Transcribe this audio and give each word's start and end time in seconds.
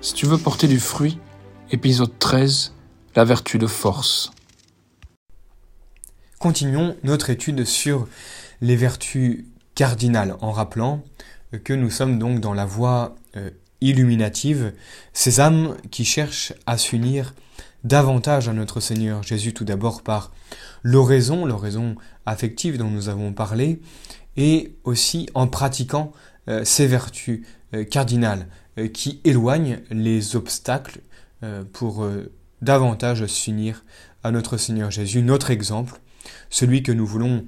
Si 0.00 0.14
tu 0.14 0.26
veux 0.26 0.38
porter 0.38 0.68
du 0.68 0.78
fruit, 0.78 1.18
épisode 1.72 2.16
13, 2.20 2.72
la 3.16 3.24
vertu 3.24 3.58
de 3.58 3.66
force. 3.66 4.30
Continuons 6.38 6.96
notre 7.02 7.30
étude 7.30 7.64
sur 7.64 8.06
les 8.60 8.76
vertus 8.76 9.44
cardinales 9.74 10.36
en 10.40 10.52
rappelant 10.52 11.02
que 11.64 11.72
nous 11.72 11.90
sommes 11.90 12.20
donc 12.20 12.38
dans 12.38 12.54
la 12.54 12.64
voie 12.64 13.16
euh, 13.36 13.50
illuminative, 13.80 14.72
ces 15.12 15.40
âmes 15.40 15.76
qui 15.90 16.04
cherchent 16.04 16.52
à 16.66 16.78
s'unir 16.78 17.34
davantage 17.82 18.48
à 18.48 18.52
notre 18.52 18.78
Seigneur 18.78 19.24
Jésus 19.24 19.52
tout 19.52 19.64
d'abord 19.64 20.02
par 20.02 20.30
l'oraison, 20.84 21.44
l'oraison 21.44 21.96
affective 22.24 22.78
dont 22.78 22.90
nous 22.90 23.08
avons 23.08 23.32
parlé, 23.32 23.80
et 24.36 24.76
aussi 24.84 25.28
en 25.34 25.48
pratiquant 25.48 26.12
euh, 26.48 26.64
ces 26.64 26.86
vertus 26.86 27.44
euh, 27.74 27.82
cardinales 27.82 28.46
qui 28.92 29.20
éloignent 29.24 29.80
les 29.90 30.36
obstacles 30.36 31.00
pour 31.72 32.06
davantage 32.62 33.26
s'unir 33.26 33.84
à 34.22 34.30
notre 34.30 34.56
Seigneur 34.56 34.90
Jésus, 34.90 35.22
notre 35.22 35.50
exemple, 35.50 36.00
celui 36.50 36.82
que 36.82 36.92
nous 36.92 37.06
voulons 37.06 37.44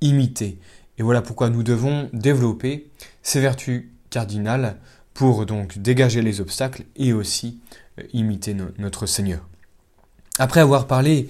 imiter. 0.00 0.58
Et 0.98 1.02
voilà 1.02 1.22
pourquoi 1.22 1.50
nous 1.50 1.62
devons 1.62 2.08
développer 2.12 2.90
ces 3.22 3.40
vertus 3.40 3.84
cardinales 4.10 4.76
pour 5.14 5.46
donc 5.46 5.78
dégager 5.78 6.22
les 6.22 6.40
obstacles 6.40 6.84
et 6.96 7.12
aussi 7.12 7.60
imiter 8.12 8.56
notre 8.78 9.06
Seigneur. 9.06 9.46
Après 10.38 10.60
avoir 10.60 10.86
parlé 10.86 11.28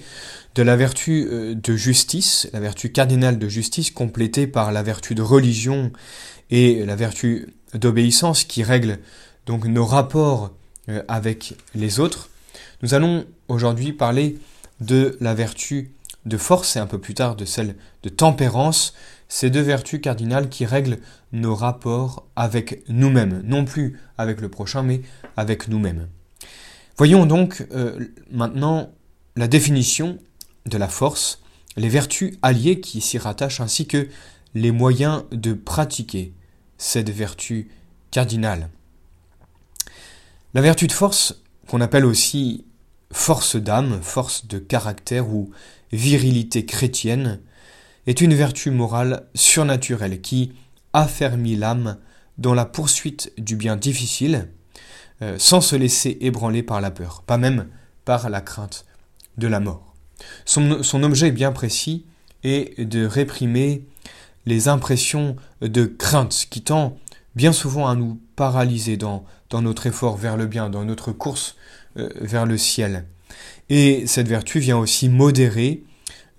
de 0.55 0.63
la 0.63 0.77
vertu 0.77 1.27
euh, 1.29 1.55
de 1.55 1.75
justice, 1.75 2.47
la 2.53 2.59
vertu 2.59 2.91
cardinale 2.91 3.37
de 3.37 3.49
justice 3.49 3.91
complétée 3.91 4.47
par 4.47 4.71
la 4.71 4.81
vertu 4.81 5.13
de 5.13 5.21
religion 5.21 5.91
et 6.49 6.85
la 6.85 6.95
vertu 6.95 7.53
d'obéissance 7.73 8.43
qui 8.43 8.63
règle 8.63 8.99
donc 9.45 9.65
nos 9.65 9.85
rapports 9.85 10.51
euh, 10.89 11.03
avec 11.07 11.55
les 11.75 11.99
autres, 11.99 12.29
nous 12.81 12.93
allons 12.93 13.25
aujourd'hui 13.47 13.93
parler 13.93 14.37
de 14.79 15.17
la 15.21 15.33
vertu 15.33 15.91
de 16.25 16.37
force 16.37 16.75
et 16.75 16.79
un 16.79 16.87
peu 16.87 16.99
plus 16.99 17.13
tard 17.13 17.35
de 17.35 17.45
celle 17.45 17.75
de 18.03 18.09
tempérance, 18.09 18.93
ces 19.27 19.49
deux 19.49 19.61
vertus 19.61 19.99
cardinales 20.01 20.49
qui 20.49 20.65
règlent 20.65 20.99
nos 21.31 21.55
rapports 21.55 22.27
avec 22.35 22.83
nous-mêmes, 22.87 23.41
non 23.43 23.65
plus 23.65 23.99
avec 24.17 24.41
le 24.41 24.49
prochain, 24.49 24.83
mais 24.83 25.01
avec 25.35 25.67
nous-mêmes. 25.67 26.07
Voyons 26.97 27.25
donc 27.25 27.65
euh, 27.73 28.07
maintenant 28.31 28.91
la 29.35 29.47
définition 29.47 30.19
de 30.65 30.77
la 30.77 30.87
force, 30.87 31.41
les 31.75 31.89
vertus 31.89 32.37
alliées 32.41 32.79
qui 32.79 33.01
s'y 33.01 33.17
rattachent 33.17 33.61
ainsi 33.61 33.87
que 33.87 34.07
les 34.53 34.71
moyens 34.71 35.23
de 35.31 35.53
pratiquer 35.53 36.33
cette 36.83 37.09
vertu 37.09 37.69
cardinale. 38.11 38.69
La 40.53 40.61
vertu 40.61 40.85
de 40.85 40.91
force, 40.91 41.41
qu'on 41.67 41.79
appelle 41.79 42.03
aussi 42.03 42.65
force 43.09 43.55
d'âme, 43.55 44.01
force 44.01 44.47
de 44.47 44.59
caractère 44.59 45.29
ou 45.29 45.51
virilité 45.93 46.65
chrétienne, 46.65 47.39
est 48.05 48.19
une 48.19 48.33
vertu 48.33 48.69
morale 48.69 49.29
surnaturelle 49.33 50.19
qui 50.19 50.51
affermit 50.91 51.55
l'âme 51.55 51.99
dans 52.37 52.53
la 52.53 52.65
poursuite 52.65 53.31
du 53.37 53.55
bien 53.55 53.77
difficile, 53.77 54.49
euh, 55.21 55.37
sans 55.39 55.61
se 55.61 55.77
laisser 55.77 56.17
ébranler 56.19 56.63
par 56.63 56.81
la 56.81 56.91
peur, 56.91 57.23
pas 57.25 57.37
même 57.37 57.69
par 58.03 58.29
la 58.29 58.41
crainte 58.41 58.85
de 59.37 59.47
la 59.47 59.61
mort. 59.61 59.95
Son, 60.43 61.03
objet 61.03 61.31
bien 61.31 61.53
précis 61.53 62.05
est 62.43 62.83
de 62.83 63.05
réprimer 63.05 63.85
les 64.45 64.67
impressions 64.67 65.35
de 65.61 65.85
crainte 65.85 66.47
qui 66.49 66.61
tend 66.61 66.97
bien 67.35 67.53
souvent 67.53 67.87
à 67.87 67.95
nous 67.95 68.19
paralyser 68.35 68.97
dans, 68.97 69.25
dans 69.49 69.61
notre 69.61 69.87
effort 69.87 70.17
vers 70.17 70.37
le 70.37 70.45
bien, 70.45 70.69
dans 70.69 70.85
notre 70.85 71.11
course 71.11 71.55
euh, 71.97 72.09
vers 72.21 72.45
le 72.45 72.57
ciel. 72.57 73.05
Et 73.69 74.05
cette 74.07 74.27
vertu 74.27 74.59
vient 74.59 74.77
aussi 74.77 75.09
modérer 75.09 75.83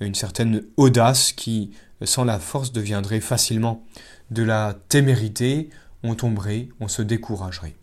une 0.01 0.15
certaine 0.15 0.63
audace 0.77 1.33
qui, 1.33 1.71
sans 2.03 2.25
la 2.25 2.39
force, 2.39 2.73
deviendrait 2.73 3.21
facilement 3.21 3.85
de 4.31 4.43
la 4.43 4.77
témérité, 4.89 5.71
on 6.03 6.15
tomberait, 6.15 6.69
on 6.81 6.89
se 6.89 7.03
découragerait. 7.03 7.75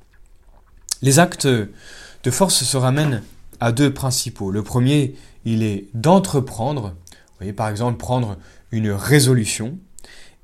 Les 1.02 1.20
actes 1.20 1.48
de 1.48 2.32
force 2.32 2.64
se 2.64 2.78
ramènent 2.78 3.24
à 3.60 3.72
deux 3.72 3.94
principaux. 3.94 4.52
Le 4.52 4.64
premier, 4.64 5.16
il 5.46 5.64
est 5.64 5.88
d'entreprendre, 5.94 6.90
vous 6.90 7.38
voyez 7.38 7.54
par 7.54 7.70
exemple 7.70 7.98
prendre 7.98 8.38
une 8.72 8.92
résolution, 8.92 9.78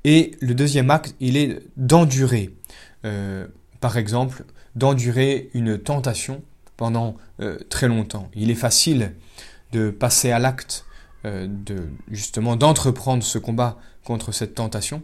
et 0.04 0.32
le 0.40 0.54
deuxième 0.54 0.90
acte, 0.90 1.14
il 1.20 1.36
est 1.36 1.60
d'endurer, 1.76 2.54
euh, 3.04 3.46
par 3.80 3.96
exemple, 3.96 4.44
d'endurer 4.74 5.50
une 5.54 5.78
tentation 5.78 6.42
pendant 6.76 7.16
euh, 7.40 7.58
très 7.68 7.88
longtemps. 7.88 8.30
Il 8.34 8.50
est 8.50 8.54
facile 8.56 9.14
de 9.72 9.90
passer 9.90 10.30
à 10.30 10.38
l'acte, 10.38 10.86
euh, 11.24 11.48
de 11.48 11.88
justement 12.10 12.56
d'entreprendre 12.56 13.22
ce 13.24 13.38
combat 13.38 13.78
contre 14.04 14.32
cette 14.32 14.54
tentation, 14.54 15.02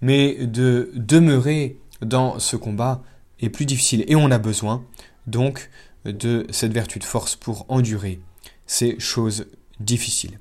mais 0.00 0.46
de 0.46 0.90
demeurer 0.94 1.78
dans 2.00 2.38
ce 2.38 2.56
combat 2.56 3.02
est 3.40 3.50
plus 3.50 3.66
difficile 3.66 4.04
et 4.06 4.16
on 4.16 4.30
a 4.30 4.38
besoin 4.38 4.84
donc 5.26 5.70
de 6.04 6.46
cette 6.50 6.72
vertu 6.72 6.98
de 6.98 7.04
force 7.04 7.36
pour 7.36 7.66
endurer 7.68 8.20
ces 8.66 8.98
choses 9.00 9.46
difficiles. 9.80 10.38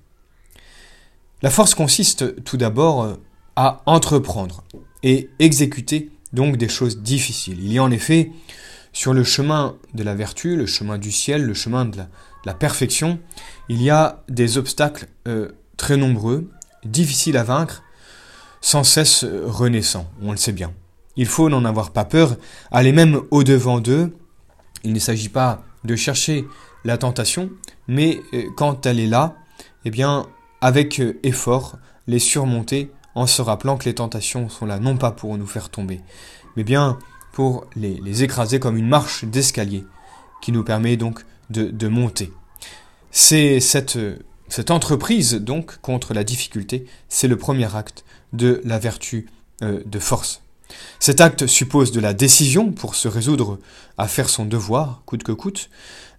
La 1.42 1.50
force 1.50 1.74
consiste 1.76 2.44
tout 2.44 2.58
d'abord 2.58 3.18
à 3.56 3.82
entreprendre 3.86 4.64
et 5.04 5.30
exécuter 5.40 6.10
donc 6.34 6.58
des 6.58 6.68
choses 6.68 7.00
difficiles. 7.02 7.58
Il 7.62 7.72
y 7.72 7.78
a 7.78 7.84
en 7.84 7.92
effet 7.92 8.32
sur 8.94 9.14
le 9.14 9.24
chemin 9.24 9.76
de 9.94 10.04
la 10.04 10.16
vertu, 10.16 10.56
le 10.56 10.66
chemin 10.66 10.98
du 10.98 11.12
ciel, 11.12 11.44
le 11.44 11.54
chemin 11.54 11.86
de 11.86 11.98
la, 12.46 12.54
perfection, 12.54 13.20
il 13.70 13.82
y 13.82 13.90
a 13.90 14.24
des 14.30 14.58
obstacles 14.58 15.08
euh, 15.28 15.50
très 15.78 15.98
nombreux, 15.98 16.50
difficiles 16.84 17.38
à 17.38 17.44
vaincre, 17.44 17.84
sans 18.62 18.84
cesse 18.84 19.26
renaissants, 19.46 20.10
on 20.22 20.32
le 20.32 20.38
sait 20.38 20.52
bien. 20.52 20.72
Il 21.18 21.26
faut 21.26 21.50
n'en 21.50 21.66
avoir 21.66 21.92
pas 21.92 22.06
peur, 22.06 22.38
aller 22.72 22.92
même 22.92 23.22
au-devant 23.32 23.80
d'eux 23.80 24.14
il 24.86 24.94
ne 24.94 25.00
s'agit 25.00 25.30
pas 25.30 25.64
de 25.84 25.96
chercher 25.96 26.46
la 26.84 26.98
tentation, 26.98 27.50
mais 27.88 28.22
euh, 28.34 28.44
quand 28.56 28.86
elle 28.86 29.00
est 29.00 29.08
là, 29.08 29.36
eh 29.84 29.90
bien, 29.90 30.28
avec 30.62 31.00
euh, 31.00 31.20
effort, 31.24 31.78
les 32.08 32.20
surmonter 32.20 32.92
en 33.16 33.28
se 33.28 33.42
rappelant 33.42 33.78
que 33.78 33.86
les 33.86 33.96
tentations 33.96 34.50
sont 34.50 34.66
là 34.66 34.80
non 34.80 34.98
pas 34.98 35.12
pour 35.12 35.38
nous 35.38 35.48
faire 35.48 35.70
tomber, 35.70 36.02
mais 36.56 36.64
bien 36.64 37.00
pour 37.32 37.66
les, 37.76 38.24
écraser 38.24 38.60
comme 38.60 38.78
une 38.78 38.88
marche 38.88 39.26
d'escalier 39.26 39.84
qui 40.42 40.52
nous 40.52 40.64
permet 40.64 40.96
donc 40.96 41.26
de, 41.50 41.88
monter. 41.88 42.32
C'est 43.12 43.60
cette, 43.60 43.98
entreprise 44.70 45.34
donc 45.34 45.78
contre 45.82 46.14
la 46.14 46.24
difficulté, 46.24 46.86
c'est 47.10 47.28
le 47.28 47.38
premier 47.38 47.76
acte 47.76 48.06
de 48.34 48.62
la 48.64 48.80
vertu 48.80 49.28
euh, 49.62 49.82
de 49.86 50.00
force. 50.00 50.42
Cet 51.00 51.22
acte 51.22 51.46
suppose 51.46 51.92
de 51.92 52.00
la 52.00 52.14
décision 52.14 52.72
pour 52.72 52.96
se 52.96 53.08
résoudre 53.08 53.60
à 53.98 54.08
faire 54.08 54.30
son 54.30 54.46
devoir, 54.46 55.02
coûte 55.06 55.24
que 55.24 55.32
coûte, 55.32 55.70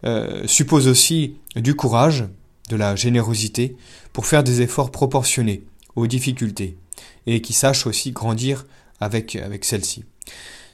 euh, 0.05 0.47
suppose 0.47 0.87
aussi 0.87 1.37
du 1.57 1.75
courage, 1.75 2.25
de 2.69 2.77
la 2.77 2.97
générosité, 2.97 3.77
pour 4.13 4.27
faire 4.27 4.45
des 4.45 4.61
efforts 4.61 4.91
proportionnés 4.91 5.65
aux 5.95 6.07
difficultés, 6.07 6.77
et 7.27 7.41
qui 7.41 7.53
sache 7.53 7.87
aussi 7.87 8.13
grandir 8.13 8.67
avec, 9.01 9.37
avec 9.37 9.65
celles-ci. 9.65 10.05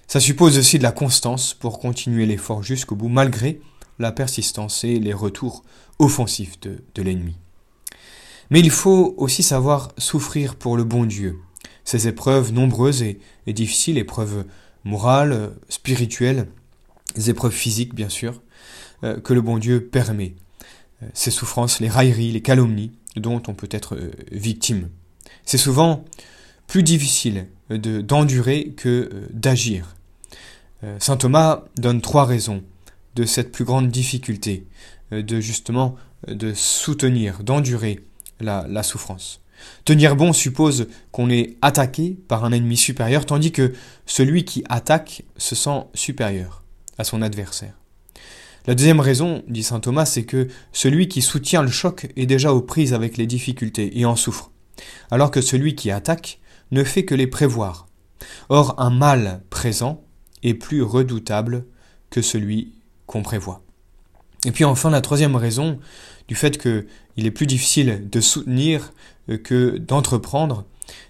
Ça 0.07 0.21
suppose 0.21 0.59
aussi 0.59 0.79
de 0.79 0.83
la 0.83 0.93
constance 0.93 1.55
pour 1.55 1.79
continuer 1.79 2.27
l'effort 2.27 2.63
jusqu'au 2.63 2.95
bout, 2.95 3.09
malgré 3.09 3.61
la 3.99 4.13
persistance 4.13 4.85
et 4.85 4.99
les 4.99 5.15
retours 5.15 5.65
offensifs 5.99 6.61
de, 6.61 6.83
de 6.95 7.03
l'ennemi. 7.03 7.37
Mais 8.51 8.61
il 8.61 8.71
faut 8.71 9.15
aussi 9.17 9.43
savoir 9.43 9.93
souffrir 9.97 10.57
pour 10.57 10.77
le 10.77 10.85
bon 10.85 11.07
Dieu, 11.07 11.39
ces 11.85 12.09
épreuves 12.09 12.53
nombreuses 12.53 13.03
et, 13.03 13.19
difficiles, 13.47 13.97
épreuves 13.99 14.45
morales, 14.85 15.53
spirituelles, 15.71 16.49
les 17.17 17.31
épreuves 17.31 17.53
physiques 17.53 17.95
bien 17.95 18.09
sûr, 18.09 18.43
euh, 19.05 19.21
que 19.21 19.33
le 19.33 19.41
bon 19.41 19.59
Dieu 19.59 19.87
permet. 19.87 20.35
Euh, 21.03 21.07
ces 21.15 21.31
souffrances, 21.31 21.81
les 21.81 21.89
railleries, 21.89 22.33
les 22.33 22.43
calomnies 22.43 22.93
dont 23.17 23.43
on 23.49 23.55
peut 23.55 23.69
être 23.71 23.97
euh, 23.97 24.11
victime. 24.31 24.91
C'est 25.45 25.59
souvent 25.59 26.05
plus 26.73 26.83
difficile 26.83 27.49
d'endurer 27.69 28.73
que 28.75 29.11
d'agir. 29.31 29.95
Saint 31.01 31.19
Thomas 31.19 31.65
donne 31.77 32.01
trois 32.01 32.25
raisons 32.25 32.63
de 33.15 33.27
cette 33.27 33.53
plus 33.53 33.67
grande 33.67 33.91
difficulté, 33.91 34.67
de 35.11 35.39
justement 35.39 35.97
de 36.27 36.55
soutenir, 36.55 37.43
d'endurer 37.43 38.01
la 38.41 38.83
souffrance. 38.83 39.43
Tenir 39.85 40.17
bon 40.17 40.33
suppose 40.33 40.87
qu'on 41.11 41.29
est 41.29 41.59
attaqué 41.61 42.17
par 42.27 42.43
un 42.47 42.53
ennemi 42.53 42.79
supérieur, 42.79 43.27
tandis 43.27 43.53
que 43.53 43.75
celui 44.07 44.47
qui 44.47 44.65
attaque 44.71 45.25
se 45.37 45.55
sent 45.55 45.85
supérieur 45.93 46.65
à 46.97 47.05
son 47.05 47.21
adversaire. 47.21 47.75
La 48.67 48.75
deuxième 48.75 49.01
raison, 49.01 49.43
dit 49.47 49.63
saint 49.63 49.81
Thomas, 49.81 50.07
c'est 50.07 50.25
que 50.25 50.49
celui 50.73 51.09
qui 51.09 51.21
soutient 51.21 51.61
le 51.61 51.71
choc 51.71 52.11
est 52.17 52.25
déjà 52.25 52.55
aux 52.55 52.63
prises 52.63 52.95
avec 52.95 53.19
les 53.19 53.27
difficultés 53.27 54.01
et 54.01 54.07
en 54.07 54.17
souffre, 54.17 54.51
alors 55.11 55.31
que 55.31 55.43
celui 55.43 55.75
qui 55.75 55.91
attaque 55.91 56.39
ne 56.73 56.83
fait 56.83 57.05
que 57.05 57.15
les 57.15 57.29
prévoir. 57.29 57.87
Or, 58.49 58.75
un 58.79 58.91
mal 58.91 59.43
présent 59.51 60.03
est 60.43 60.55
plus 60.55 60.83
redoutable 60.83 61.67
que 62.11 62.23
celui 62.23 62.73
qu'on 63.07 63.23
prévoit. 63.23 63.63
Et 64.45 64.51
puis 64.51 64.65
enfin, 64.65 64.91
la 64.91 65.01
troisième 65.01 65.37
raison 65.37 65.79
du 66.29 66.35
fait 66.35 66.59
qu'il 66.59 67.27
est 67.27 67.31
plus 67.31 67.47
difficile 67.47 68.09
de 68.11 68.21
soutenir 68.21 68.93
euh, 69.29 69.39
que 69.39 69.79
d'entreprendre, 69.79 70.65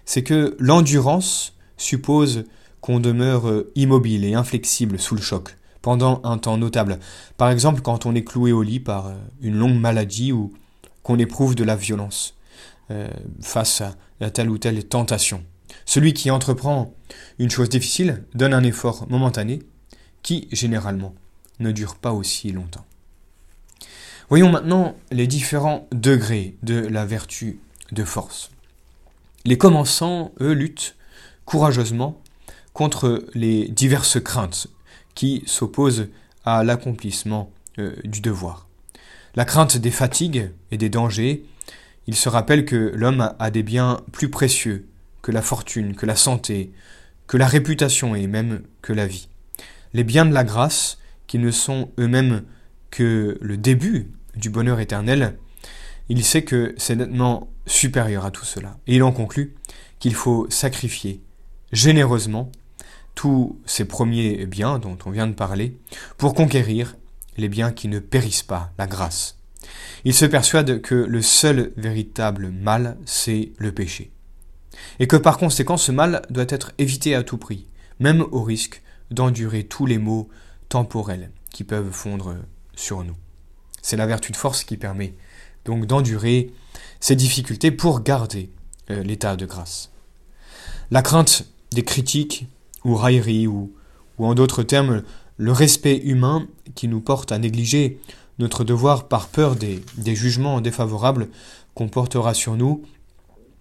c'est 0.05 0.23
que 0.23 0.55
l'endurance 0.59 1.55
suppose 1.77 2.43
qu'on 2.81 2.99
demeure 2.99 3.49
euh, 3.49 3.71
immobile 3.75 4.25
et 4.25 4.33
inflexible 4.33 4.99
sous 4.99 5.15
le 5.15 5.21
choc 5.21 5.57
pendant 5.81 6.21
un 6.23 6.37
temps 6.37 6.57
notable. 6.57 6.99
Par 7.37 7.49
exemple, 7.49 7.81
quand 7.81 8.05
on 8.05 8.15
est 8.15 8.23
cloué 8.23 8.51
au 8.51 8.61
lit 8.61 8.79
par 8.79 9.07
euh, 9.07 9.13
une 9.41 9.55
longue 9.55 9.79
maladie 9.79 10.31
ou 10.31 10.53
qu'on 11.01 11.17
éprouve 11.17 11.55
de 11.55 11.63
la 11.63 11.75
violence 11.75 12.35
face 13.41 13.81
à 14.21 14.29
telle 14.29 14.49
ou 14.49 14.57
telle 14.57 14.83
tentation. 14.85 15.43
Celui 15.85 16.13
qui 16.13 16.31
entreprend 16.31 16.93
une 17.39 17.49
chose 17.49 17.69
difficile 17.69 18.23
donne 18.33 18.53
un 18.53 18.63
effort 18.63 19.07
momentané 19.09 19.59
qui, 20.21 20.47
généralement, 20.51 21.13
ne 21.59 21.71
dure 21.71 21.95
pas 21.95 22.13
aussi 22.13 22.51
longtemps. 22.51 22.85
Voyons 24.29 24.49
maintenant 24.49 24.95
les 25.11 25.27
différents 25.27 25.87
degrés 25.91 26.55
de 26.63 26.75
la 26.75 27.05
vertu 27.05 27.59
de 27.91 28.03
force. 28.03 28.51
Les 29.45 29.57
commençants, 29.57 30.31
eux, 30.39 30.53
luttent 30.53 30.95
courageusement 31.45 32.21
contre 32.71 33.25
les 33.33 33.67
diverses 33.67 34.21
craintes 34.21 34.67
qui 35.13 35.43
s'opposent 35.45 36.07
à 36.45 36.63
l'accomplissement 36.63 37.51
euh, 37.77 37.95
du 38.03 38.21
devoir. 38.21 38.67
La 39.35 39.45
crainte 39.45 39.77
des 39.77 39.91
fatigues 39.91 40.51
et 40.71 40.77
des 40.77 40.89
dangers, 40.89 41.45
il 42.07 42.15
se 42.15 42.29
rappelle 42.29 42.65
que 42.65 42.91
l'homme 42.95 43.33
a 43.37 43.51
des 43.51 43.63
biens 43.63 44.01
plus 44.11 44.29
précieux 44.29 44.87
que 45.23 45.31
la 45.31 45.41
fortune, 45.41 45.95
que 45.95 46.05
la 46.05 46.15
santé, 46.15 46.71
que 47.25 47.37
la 47.37 47.47
réputation 47.47 48.13
et 48.13 48.27
même 48.27 48.61
que 48.83 48.93
la 48.93 49.07
vie. 49.07 49.29
Les 49.93 50.03
biens 50.03 50.25
de 50.25 50.33
la 50.33 50.43
grâce, 50.43 50.99
qui 51.25 51.39
ne 51.39 51.49
sont 51.49 51.89
eux-mêmes 51.99 52.43
que 52.91 53.39
le 53.41 53.57
début 53.57 54.11
du 54.35 54.51
bonheur 54.51 54.79
éternel, 54.79 55.39
il 56.09 56.23
sait 56.23 56.43
que 56.43 56.75
c'est 56.77 56.95
nettement 56.95 57.49
supérieur 57.65 58.25
à 58.25 58.31
tout 58.31 58.45
cela. 58.45 58.77
Et 58.85 58.97
il 58.97 59.03
en 59.03 59.11
conclut 59.11 59.55
qu'il 59.97 60.13
faut 60.13 60.47
sacrifier 60.49 61.21
généreusement 61.71 62.51
tous 63.15 63.59
ces 63.65 63.85
premiers 63.85 64.45
biens 64.45 64.77
dont 64.77 64.97
on 65.05 65.11
vient 65.11 65.27
de 65.27 65.33
parler 65.33 65.77
pour 66.17 66.33
conquérir 66.33 66.97
les 67.37 67.47
biens 67.49 67.71
qui 67.71 67.87
ne 67.87 67.99
périssent 67.99 68.43
pas, 68.43 68.73
la 68.77 68.85
grâce. 68.87 69.39
Il 70.03 70.13
se 70.13 70.25
persuade 70.25 70.81
que 70.81 70.95
le 70.95 71.21
seul 71.21 71.71
véritable 71.77 72.49
mal, 72.49 72.97
c'est 73.05 73.53
le 73.57 73.71
péché 73.71 74.12
et 74.99 75.07
que 75.07 75.15
par 75.15 75.37
conséquent 75.37 75.77
ce 75.77 75.91
mal 75.91 76.21
doit 76.29 76.45
être 76.49 76.71
évité 76.77 77.15
à 77.15 77.23
tout 77.23 77.37
prix, 77.37 77.67
même 77.99 78.25
au 78.31 78.43
risque 78.43 78.81
d'endurer 79.11 79.63
tous 79.63 79.85
les 79.85 79.97
maux 79.97 80.29
temporels 80.69 81.31
qui 81.51 81.63
peuvent 81.63 81.91
fondre 81.91 82.35
sur 82.75 83.03
nous. 83.03 83.15
C'est 83.81 83.97
la 83.97 84.07
vertu 84.07 84.31
de 84.31 84.37
force 84.37 84.63
qui 84.63 84.77
permet 84.77 85.13
donc 85.65 85.85
d'endurer 85.85 86.51
ces 86.99 87.15
difficultés 87.15 87.71
pour 87.71 88.01
garder 88.01 88.49
euh, 88.89 89.03
l'état 89.03 89.35
de 89.35 89.45
grâce. 89.45 89.91
La 90.91 91.01
crainte 91.01 91.45
des 91.71 91.83
critiques 91.83 92.47
ou 92.83 92.95
railleries 92.95 93.47
ou, 93.47 93.73
ou 94.17 94.25
en 94.25 94.35
d'autres 94.35 94.63
termes 94.63 95.03
le 95.37 95.51
respect 95.51 95.97
humain 95.97 96.47
qui 96.75 96.87
nous 96.87 97.01
porte 97.01 97.31
à 97.31 97.39
négliger 97.39 97.99
notre 98.39 98.63
devoir 98.63 99.07
par 99.07 99.27
peur 99.27 99.55
des, 99.55 99.83
des 99.97 100.15
jugements 100.15 100.61
défavorables 100.61 101.29
qu'on 101.75 101.87
portera 101.87 102.33
sur 102.33 102.55
nous 102.55 102.83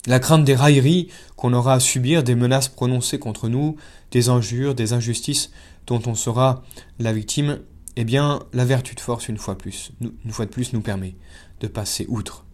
la 0.07 0.19
crainte 0.19 0.45
des 0.45 0.55
railleries 0.55 1.09
qu'on 1.37 1.53
aura 1.53 1.75
à 1.75 1.81
subir, 1.81 2.23
des 2.23 2.35
menaces 2.35 2.69
prononcées 2.69 3.19
contre 3.19 3.49
nous, 3.49 3.77
des 4.11 4.29
injures, 4.29 4.75
des 4.75 4.93
injustices 4.93 5.51
dont 5.87 6.03
on 6.07 6.15
sera 6.15 6.63
la 6.99 7.13
victime, 7.13 7.61
eh 7.97 8.05
bien, 8.05 8.41
la 8.53 8.65
vertu 8.65 8.95
de 8.95 9.01
force, 9.01 9.29
une 9.29 9.39
fois 9.39 9.55
de 9.55 9.61
plus, 9.61 10.73
nous 10.73 10.81
permet 10.81 11.17
de 11.61 11.67
passer 11.67 12.07
outre. 12.09 12.45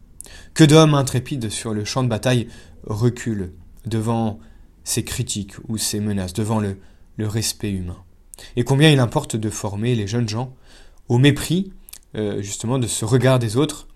Que 0.55 0.65
d'hommes 0.65 0.95
intrépides 0.95 1.49
sur 1.49 1.73
le 1.73 1.85
champ 1.85 2.03
de 2.03 2.09
bataille 2.09 2.49
reculent 2.85 3.53
devant 3.87 4.41
ces 4.85 5.05
critiques 5.05 5.55
ou 5.69 5.79
ces 5.79 6.01
menaces, 6.01 6.33
devant 6.33 6.61
le, 6.61 6.77
le 7.17 7.29
respect 7.29 7.71
humain. 7.71 8.03
Et 8.57 8.65
combien 8.65 8.91
il 8.91 9.01
importe 9.01 9.37
de 9.37 9.51
former 9.51 9.95
les 9.95 10.07
jeunes 10.07 10.29
gens 10.29 10.55
au 11.09 11.19
mépris, 11.19 11.73
euh, 12.15 12.43
justement, 12.43 12.79
de 12.79 12.87
ce 12.87 13.05
regard 13.05 13.39
des 13.39 13.57
autres, 13.57 13.89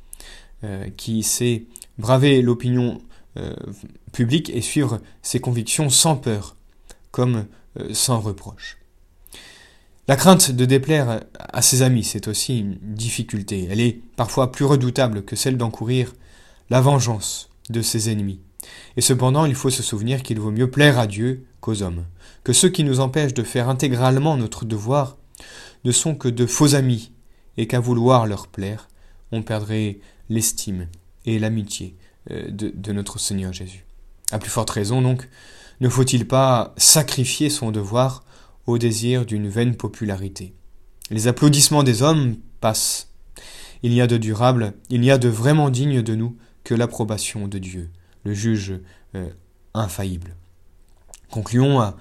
euh, 0.65 0.89
qui 0.97 1.23
sait 1.23 1.67
braver 1.99 2.43
l'opinion 2.43 3.01
euh, 3.37 3.55
public 4.13 4.51
et 4.51 4.61
suivre 4.61 5.01
ses 5.23 5.41
convictions 5.41 5.89
sans 5.89 6.17
peur, 6.17 6.57
comme 7.11 7.47
euh, 7.79 7.95
sans 7.95 8.21
reproche. 8.21 8.79
La 10.09 10.17
crainte 10.17 10.51
de 10.51 10.65
déplaire 10.65 11.21
à 11.39 11.63
ses 11.63 11.83
amis, 11.83 12.05
c'est 12.05 12.29
aussi 12.29 12.59
une 12.59 12.77
difficulté. 12.83 13.69
Elle 13.71 13.81
est 13.81 14.01
parfois 14.17 14.53
plus 14.53 14.65
redoutable 14.65 15.25
que 15.25 15.37
celle 15.37 15.57
d'encourir 15.57 16.13
la 16.71 16.81
vengeance 16.81 17.51
de 17.71 17.83
ses 17.83 18.11
ennemis. 18.11 18.41
Et 18.97 19.01
cependant, 19.01 19.45
il 19.45 19.55
faut 19.55 19.71
se 19.71 19.83
souvenir 19.83 20.23
qu'il 20.23 20.41
vaut 20.41 20.51
mieux 20.51 20.71
plaire 20.71 20.99
à 20.99 21.07
Dieu 21.07 21.47
qu'aux 21.61 21.83
hommes, 21.83 22.05
que 22.45 22.53
ceux 22.53 22.69
qui 22.69 22.85
nous 22.85 23.01
empêchent 23.01 23.35
de 23.35 23.43
faire 23.43 23.69
intégralement 23.69 24.37
notre 24.37 24.65
devoir 24.65 25.17
ne 25.85 25.93
sont 25.93 26.15
que 26.15 26.29
de 26.29 26.47
faux 26.47 26.75
amis, 26.75 27.13
et 27.57 27.67
qu'à 27.67 27.81
vouloir 27.81 28.27
leur 28.27 28.49
plaire, 28.49 28.89
on 29.31 29.43
perdrait 29.43 29.99
l'estime 30.29 30.89
et 31.25 31.39
l'amitié 31.39 31.97
euh, 32.31 32.51
de, 32.51 32.93
notre 32.93 33.19
Seigneur 33.19 33.53
Jésus. 33.53 33.85
À 34.31 34.39
plus 34.39 34.51
forte 34.51 34.71
raison, 34.71 35.03
donc, 35.03 35.29
ne 35.81 35.89
faut-il 35.89 36.29
pas 36.29 36.73
sacrifier 36.77 37.51
son 37.51 37.73
devoir 37.73 38.23
au 38.67 38.79
désir 38.79 39.27
d'une 39.27 39.49
vaine 39.49 39.75
popularité? 39.75 40.55
Les 41.11 41.27
applaudissements 41.27 41.83
des 41.83 42.03
hommes 42.03 42.37
passent. 42.61 43.09
Il 43.83 43.91
n'y 43.91 44.01
a 44.01 44.07
de 44.07 44.19
durable, 44.19 44.75
il 44.89 45.01
n'y 45.01 45.11
a 45.11 45.19
de 45.19 45.29
vraiment 45.29 45.69
digne 45.69 46.03
de 46.03 46.15
nous 46.15 46.37
que 46.63 46.75
l'approbation 46.75 47.49
de 47.49 47.59
Dieu, 47.59 47.91
le 48.23 48.35
juge 48.35 48.75
euh, 49.17 49.29
infaillible. 49.75 50.37
Concluons 51.29 51.93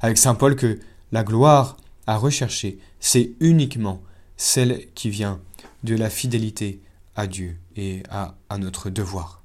avec 0.00 0.18
Saint 0.18 0.34
Paul 0.34 0.56
que 0.56 0.78
la 1.10 1.24
gloire 1.24 1.78
à 2.06 2.18
rechercher, 2.18 2.78
c'est 2.98 3.32
uniquement 3.40 4.02
celle 4.36 4.92
qui 4.94 5.08
vient 5.08 5.40
de 5.84 5.94
la 5.94 6.10
fidélité 6.10 6.82
à 7.16 7.26
Dieu 7.26 7.56
et 7.76 8.02
à 8.10 8.58
notre 8.58 8.90
devoir. 8.90 9.39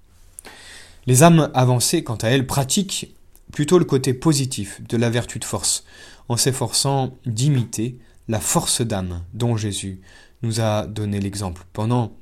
Les 1.07 1.23
âmes 1.23 1.51
avancées, 1.53 2.03
quant 2.03 2.15
à 2.15 2.29
elles, 2.29 2.47
pratiquent 2.47 3.15
plutôt 3.51 3.79
le 3.79 3.85
côté 3.85 4.13
positif 4.13 4.81
de 4.87 4.97
la 4.97 5.09
vertu 5.09 5.39
de 5.39 5.45
force, 5.45 5.83
en 6.29 6.37
s'efforçant 6.37 7.17
d'imiter 7.25 7.97
la 8.27 8.39
force 8.39 8.81
d'âme 8.81 9.23
dont 9.33 9.55
Jésus 9.55 10.01
nous 10.41 10.61
a 10.61 10.87
donné 10.87 11.19
l'exemple 11.19 11.65
pendant 11.73 12.13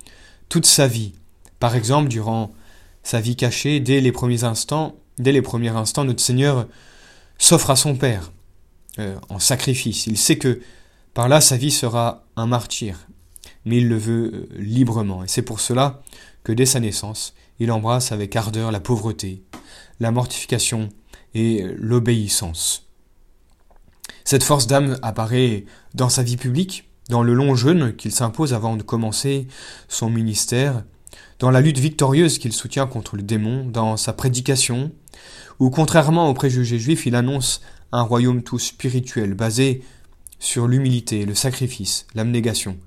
toute 0.50 0.66
sa 0.66 0.88
vie. 0.88 1.14
Par 1.60 1.76
exemple, 1.76 2.10
durant 2.10 2.54
sa 3.04 3.22
vie 3.22 3.36
cachée, 3.36 3.80
dès 3.80 4.02
les 4.02 4.12
premiers 4.12 4.44
instants, 4.44 4.96
dès 5.18 5.32
les 5.32 5.42
premiers 5.42 5.70
instants, 5.70 6.04
notre 6.04 6.22
Seigneur 6.22 6.68
s'offre 7.38 7.70
à 7.70 7.76
son 7.76 7.96
Père 7.96 8.32
euh, 9.00 9.16
en 9.30 9.40
sacrifice. 9.40 10.08
Il 10.08 10.18
sait 10.18 10.38
que 10.38 10.62
par 11.14 11.28
là 11.28 11.42
sa 11.42 11.58
vie 11.58 11.72
sera 11.72 12.26
un 12.36 12.48
martyr, 12.48 13.08
mais 13.66 13.78
il 13.78 13.88
le 13.88 13.98
veut 13.98 14.32
euh, 14.34 14.48
librement. 14.58 15.24
Et 15.24 15.28
c'est 15.28 15.42
pour 15.42 15.60
cela 15.60 16.02
que 16.44 16.52
dès 16.52 16.66
sa 16.66 16.80
naissance, 16.80 17.34
il 17.60 17.72
embrasse 17.72 18.12
avec 18.12 18.36
ardeur 18.36 18.72
la 18.72 18.80
pauvreté, 18.80 19.44
la 20.00 20.12
mortification 20.12 20.90
et 21.34 21.64
l'obéissance. 21.78 22.88
Cette 24.24 24.44
force 24.44 24.68
d'âme 24.68 24.98
apparaît 25.02 25.66
dans 25.94 26.10
sa 26.10 26.24
vie 26.24 26.38
publique, 26.38 26.90
dans 27.10 27.24
le 27.24 27.34
long 27.34 27.56
jeûne 27.56 27.96
qu'il 27.96 28.12
s'impose 28.12 28.54
avant 28.54 28.76
de 28.76 28.84
commencer 28.84 29.48
son 29.88 30.10
ministère, 30.10 30.84
dans 31.40 31.52
la 31.52 31.62
lutte 31.62 31.80
victorieuse 31.80 32.38
qu'il 32.38 32.54
soutient 32.54 32.88
contre 32.88 33.18
le 33.18 33.24
démon, 33.24 33.66
dans 33.66 33.98
sa 33.98 34.14
prédication, 34.14 34.92
où 35.60 35.70
contrairement 35.70 36.30
aux 36.30 36.34
préjugés 36.34 36.80
juifs, 36.80 37.06
il 37.06 37.16
annonce 37.16 37.62
un 37.92 38.02
royaume 38.02 38.44
tout 38.44 38.60
spirituel 38.60 39.34
basé 39.34 39.84
sur 40.40 40.68
l'humilité, 40.68 41.26
le 41.26 41.36
sacrifice, 41.36 42.08
l'abnégation, 42.16 42.78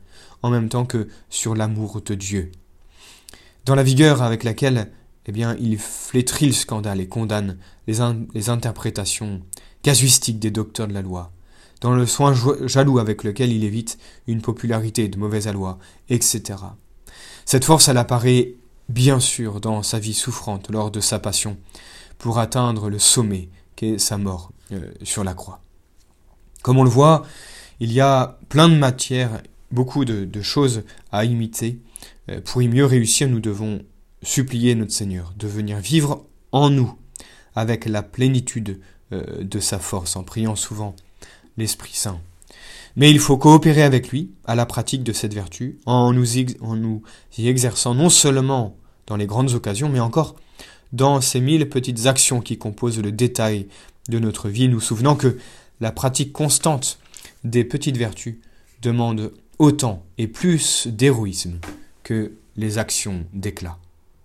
en 0.43 0.51
même 0.51 0.69
temps 0.69 0.87
que 0.87 1.09
sur 1.31 1.55
l'amour 1.55 2.01
de 2.03 2.15
Dieu 2.15 2.51
dans 3.67 3.75
la 3.75 3.83
vigueur 3.83 4.23
avec 4.23 4.45
laquelle 4.45 4.91
eh 5.27 5.33
bien, 5.33 5.57
il 5.59 5.77
flétrit 5.79 6.47
le 6.47 6.53
scandale 6.53 7.01
et 7.01 7.09
condamne 7.09 7.59
les, 7.89 8.49
interprétations 8.49 9.43
casuistiques 9.83 10.39
des 10.39 10.53
docteurs 10.53 10.87
de 10.87 10.95
la 10.95 11.03
loi, 11.03 11.33
dans 11.81 11.93
le 11.93 12.07
soin 12.07 12.33
jaloux 12.65 13.01
avec 13.01 13.25
lequel 13.25 13.53
il 13.53 13.65
évite 13.65 13.99
une 14.29 14.41
popularité 14.41 15.09
de 15.09 15.19
mauvaise 15.19 15.49
loi, 15.49 15.79
etc. 16.09 16.61
Cette 17.45 17.65
force, 17.65 17.89
elle 17.89 17.99
apparaît 17.99 18.55
bien 18.89 19.19
sûr 19.19 19.61
dans 19.61 19.83
sa 19.83 19.99
vie 19.99 20.15
souffrante 20.15 20.71
lors 20.71 20.93
de 20.93 21.01
sa 21.01 21.19
passion, 21.19 21.57
pour 22.19 22.39
atteindre 22.39 22.89
le 22.89 23.01
sommet 23.01 23.49
qu'est 23.75 23.99
sa 23.99 24.17
mort 24.17 24.53
euh, 24.73 24.93
sur 25.03 25.25
la 25.25 25.35
croix. 25.35 25.61
Comme 26.63 26.79
on 26.79 26.85
le 26.85 26.91
voit, 26.91 27.25
il 27.81 27.93
y 27.93 28.01
a 28.01 28.39
plein 28.49 28.69
de 28.69 28.77
matières, 28.77 29.43
beaucoup 29.71 30.05
de 30.05 30.43
choses 30.43 30.83
à 31.13 31.25
imiter 31.25 31.81
euh, 32.31 32.41
pour 32.41 32.63
y 32.63 32.69
mieux 32.69 32.85
réussir, 32.85 33.29
nous 33.29 33.41
devons 33.41 33.83
supplier 34.23 34.75
notre 34.75 34.93
Seigneur 34.93 35.33
de 35.37 35.47
venir 35.47 35.79
vivre 35.79 36.25
en 36.53 36.71
nous 36.71 36.95
avec 37.55 37.87
la 37.87 38.03
plénitude 38.03 38.81
euh, 39.13 39.43
de 39.43 39.61
sa 39.61 39.79
force, 39.79 40.17
en 40.17 40.25
priant 40.25 40.57
souvent 40.57 40.95
l'Esprit 41.57 41.93
Saint. 41.95 42.21
Mais 42.97 43.11
il 43.11 43.19
faut 43.19 43.37
coopérer 43.37 43.83
avec 43.83 44.09
lui 44.09 44.31
à 44.47 44.55
la 44.55 44.67
pratique 44.67 45.05
de 45.05 45.13
cette 45.13 45.35
vertu 45.35 45.79
en 45.87 46.13
nous, 46.13 46.27
en 46.61 46.77
nous 46.77 47.03
y 47.37 47.49
exerçant 47.49 47.95
non 47.95 48.09
seulement 48.09 48.77
dans 49.07 49.17
les 49.17 49.27
grandes 49.27 49.53
occasions, 49.53 49.89
mais 49.89 50.01
encore 50.01 50.37
dans 50.93 51.21
ces 51.21 51.41
mille 51.41 51.69
petites 51.69 52.07
actions 52.07 52.41
qui 52.41 52.57
composent 52.57 53.01
le 53.01 53.13
détail 53.13 53.69
de 54.09 54.19
notre 54.19 54.49
vie, 54.49 54.69
nous 54.69 54.81
souvenant 54.81 55.15
que 55.15 55.37
la 55.81 55.93
pratique 55.93 56.33
constante 56.33 56.99
des 57.45 57.65
petites 57.65 57.99
vertus 57.99 58.37
demande 58.81 59.33
autant 59.59 60.05
et 60.19 60.27
plus 60.27 60.87
d'héroïsme 60.87 61.59
que 62.03 62.33
les 62.57 62.79
actions 62.79 63.25
d'éclat. 63.33 63.79